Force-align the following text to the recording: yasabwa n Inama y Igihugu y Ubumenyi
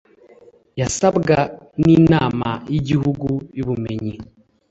yasabwa 0.79 1.37
n 1.83 1.85
Inama 1.97 2.49
y 2.71 2.73
Igihugu 2.79 3.29
y 3.57 3.59
Ubumenyi 3.63 4.13